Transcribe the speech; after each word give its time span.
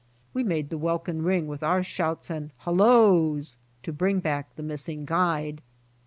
We 0.33 0.43
made 0.43 0.71
the 0.71 0.79
welkin 0.79 1.21
ring 1.21 1.47
with 1.47 1.61
our 1.61 1.83
shouts 1.83 2.31
and 2.31 2.49
halloas 2.65 3.57
to 3.83 3.93
bring 3.93 4.19
back 4.19 4.55
the 4.55 4.63
missing 4.63 5.05
guide. 5.05 5.61